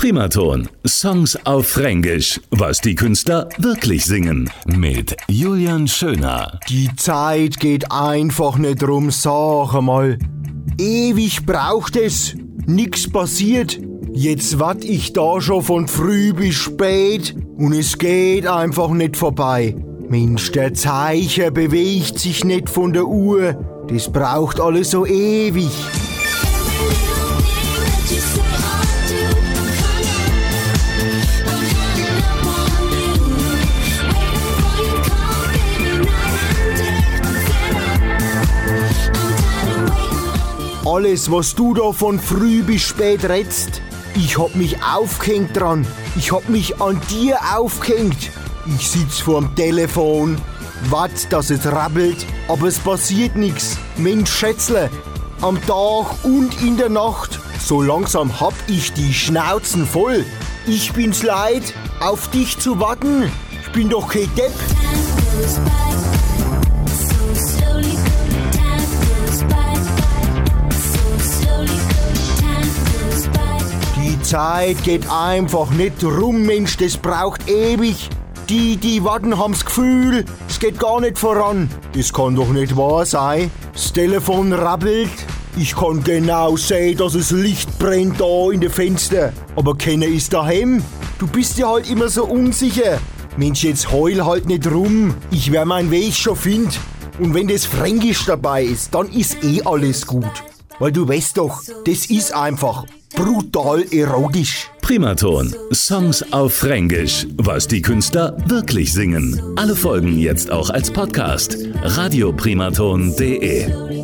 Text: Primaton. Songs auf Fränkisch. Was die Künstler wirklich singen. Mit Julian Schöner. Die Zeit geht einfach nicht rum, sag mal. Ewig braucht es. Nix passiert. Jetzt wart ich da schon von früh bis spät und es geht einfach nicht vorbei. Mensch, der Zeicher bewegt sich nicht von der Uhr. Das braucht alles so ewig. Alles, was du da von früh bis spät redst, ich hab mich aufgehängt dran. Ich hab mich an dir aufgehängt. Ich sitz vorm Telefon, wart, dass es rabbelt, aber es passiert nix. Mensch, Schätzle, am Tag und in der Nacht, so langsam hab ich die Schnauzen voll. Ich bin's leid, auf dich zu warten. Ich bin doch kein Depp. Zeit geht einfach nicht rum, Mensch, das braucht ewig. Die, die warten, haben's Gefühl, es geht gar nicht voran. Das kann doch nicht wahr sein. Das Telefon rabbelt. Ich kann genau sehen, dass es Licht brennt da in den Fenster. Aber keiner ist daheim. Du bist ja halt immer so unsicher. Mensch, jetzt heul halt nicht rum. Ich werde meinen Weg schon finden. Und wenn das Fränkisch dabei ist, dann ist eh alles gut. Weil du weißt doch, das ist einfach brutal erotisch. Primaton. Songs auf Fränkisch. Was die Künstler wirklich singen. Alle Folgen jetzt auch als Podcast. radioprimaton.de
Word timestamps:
Primaton. 0.00 0.66
Songs 0.86 1.38
auf 1.44 1.68
Fränkisch. 1.68 2.40
Was 2.50 2.80
die 2.80 2.94
Künstler 2.94 3.50
wirklich 3.58 4.06
singen. 4.06 4.48
Mit 4.64 5.14
Julian 5.28 5.86
Schöner. 5.86 6.58
Die 6.70 6.88
Zeit 6.96 7.60
geht 7.60 7.92
einfach 7.92 8.56
nicht 8.56 8.82
rum, 8.82 9.10
sag 9.10 9.78
mal. 9.82 10.18
Ewig 10.78 11.44
braucht 11.44 11.96
es. 11.96 12.34
Nix 12.64 13.10
passiert. 13.10 13.78
Jetzt 14.14 14.58
wart 14.58 14.86
ich 14.86 15.12
da 15.12 15.38
schon 15.42 15.62
von 15.62 15.86
früh 15.86 16.32
bis 16.32 16.54
spät 16.54 17.36
und 17.58 17.74
es 17.74 17.98
geht 17.98 18.46
einfach 18.46 18.88
nicht 18.88 19.18
vorbei. 19.18 19.76
Mensch, 20.08 20.50
der 20.52 20.72
Zeicher 20.72 21.50
bewegt 21.50 22.18
sich 22.18 22.42
nicht 22.42 22.70
von 22.70 22.94
der 22.94 23.04
Uhr. 23.04 23.84
Das 23.90 24.10
braucht 24.10 24.60
alles 24.60 24.92
so 24.92 25.04
ewig. 25.04 25.68
Alles, 40.90 41.30
was 41.30 41.54
du 41.54 41.72
da 41.72 41.92
von 41.92 42.18
früh 42.18 42.64
bis 42.64 42.82
spät 42.82 43.24
redst, 43.28 43.80
ich 44.16 44.36
hab 44.36 44.56
mich 44.56 44.76
aufgehängt 44.82 45.56
dran. 45.56 45.86
Ich 46.16 46.32
hab 46.32 46.48
mich 46.48 46.80
an 46.80 47.00
dir 47.08 47.38
aufgehängt. 47.56 48.32
Ich 48.66 48.90
sitz 48.90 49.20
vorm 49.20 49.54
Telefon, 49.54 50.36
wart, 50.88 51.32
dass 51.32 51.50
es 51.50 51.64
rabbelt, 51.64 52.26
aber 52.48 52.66
es 52.66 52.80
passiert 52.80 53.36
nix. 53.36 53.76
Mensch, 53.98 54.32
Schätzle, 54.32 54.90
am 55.42 55.64
Tag 55.64 56.24
und 56.24 56.60
in 56.60 56.76
der 56.76 56.88
Nacht, 56.88 57.38
so 57.64 57.80
langsam 57.80 58.40
hab 58.40 58.54
ich 58.66 58.92
die 58.92 59.14
Schnauzen 59.14 59.86
voll. 59.86 60.24
Ich 60.66 60.92
bin's 60.92 61.22
leid, 61.22 61.72
auf 62.00 62.28
dich 62.32 62.58
zu 62.58 62.80
warten. 62.80 63.30
Ich 63.62 63.70
bin 63.70 63.90
doch 63.90 64.08
kein 64.08 64.28
Depp. 64.34 64.54
Zeit 74.30 74.84
geht 74.84 75.10
einfach 75.10 75.70
nicht 75.70 76.04
rum, 76.04 76.42
Mensch, 76.42 76.76
das 76.76 76.96
braucht 76.96 77.50
ewig. 77.50 78.08
Die, 78.48 78.76
die 78.76 79.02
warten, 79.02 79.36
haben's 79.36 79.64
Gefühl, 79.64 80.24
es 80.48 80.60
geht 80.60 80.78
gar 80.78 81.00
nicht 81.00 81.18
voran. 81.18 81.68
Das 81.96 82.12
kann 82.12 82.36
doch 82.36 82.50
nicht 82.50 82.76
wahr 82.76 83.04
sein. 83.04 83.50
Das 83.72 83.92
Telefon 83.92 84.52
rabbelt. 84.52 85.10
Ich 85.56 85.74
kann 85.74 86.04
genau 86.04 86.56
sehen, 86.56 86.96
dass 86.96 87.16
es 87.16 87.32
Licht 87.32 87.76
brennt 87.80 88.20
da 88.20 88.52
in 88.52 88.60
den 88.60 88.70
Fenster. 88.70 89.32
Aber 89.56 89.76
keiner 89.76 90.06
ist 90.06 90.32
daheim. 90.32 90.80
Du 91.18 91.26
bist 91.26 91.58
ja 91.58 91.68
halt 91.68 91.90
immer 91.90 92.08
so 92.08 92.24
unsicher. 92.24 93.00
Mensch, 93.36 93.64
jetzt 93.64 93.90
heul 93.90 94.24
halt 94.24 94.46
nicht 94.46 94.70
rum. 94.70 95.12
Ich 95.32 95.50
werde 95.50 95.66
meinen 95.66 95.90
Weg 95.90 96.14
schon 96.14 96.36
finden. 96.36 96.70
Und 97.18 97.34
wenn 97.34 97.48
das 97.48 97.66
Fränkisch 97.66 98.26
dabei 98.26 98.62
ist, 98.62 98.94
dann 98.94 99.08
ist 99.10 99.42
eh 99.42 99.62
alles 99.64 100.06
gut. 100.06 100.44
Weil 100.78 100.92
du 100.92 101.08
weißt 101.08 101.36
doch, 101.36 101.62
das 101.84 102.06
ist 102.06 102.32
einfach 102.32 102.84
brutal 103.20 103.84
erotisch. 103.92 104.70
Primaton. 104.80 105.54
Songs 105.72 106.24
auf 106.32 106.54
Fränkisch. 106.54 107.26
Was 107.36 107.68
die 107.68 107.82
Künstler 107.82 108.34
wirklich 108.46 108.94
singen. 108.94 109.38
Alle 109.56 109.76
Folgen 109.76 110.18
jetzt 110.18 110.50
auch 110.50 110.70
als 110.70 110.90
Podcast. 110.90 111.58
radioprimaton.de 111.82 113.99